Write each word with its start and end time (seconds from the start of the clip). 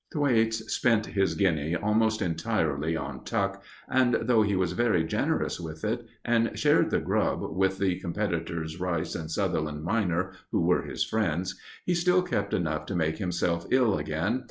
Thwaites 0.11 0.73
spent 0.73 1.05
his 1.05 1.35
guinea 1.35 1.75
almost 1.75 2.23
entirely 2.23 2.97
on 2.97 3.23
tuck, 3.23 3.61
and 3.87 4.15
though 4.23 4.41
he 4.41 4.55
was 4.55 4.71
very 4.71 5.03
generous 5.03 5.59
with 5.59 5.83
it, 5.85 6.07
and 6.25 6.57
shared 6.57 6.89
the 6.89 6.99
grub 6.99 7.55
with 7.55 7.77
the 7.77 7.99
competitors 7.99 8.79
Rice 8.79 9.13
and 9.13 9.29
Sutherland 9.29 9.83
minor, 9.83 10.31
who 10.49 10.61
were 10.61 10.81
his 10.81 11.03
friends, 11.03 11.53
he 11.85 11.93
still 11.93 12.23
kept 12.23 12.51
enough 12.51 12.87
to 12.87 12.95
make 12.95 13.19
himself 13.19 13.67
ill 13.69 13.95
again. 13.95 14.39